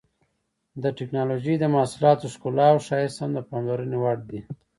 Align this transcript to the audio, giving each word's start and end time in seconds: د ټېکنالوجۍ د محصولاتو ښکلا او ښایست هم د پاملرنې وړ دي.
د 0.83 0.83
ټېکنالوجۍ 0.97 1.55
د 1.59 1.65
محصولاتو 1.75 2.31
ښکلا 2.33 2.67
او 2.71 2.77
ښایست 2.87 3.17
هم 3.21 3.31
د 3.35 3.39
پاملرنې 3.49 3.97
وړ 3.99 4.17
دي. 4.29 4.39